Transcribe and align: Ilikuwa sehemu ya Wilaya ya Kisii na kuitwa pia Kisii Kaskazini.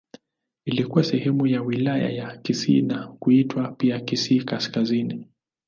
Ilikuwa 0.65 1.03
sehemu 1.03 1.47
ya 1.47 1.61
Wilaya 1.61 2.09
ya 2.09 2.37
Kisii 2.37 2.81
na 2.81 3.07
kuitwa 3.07 3.71
pia 3.71 3.99
Kisii 3.99 4.41
Kaskazini. 4.43 5.27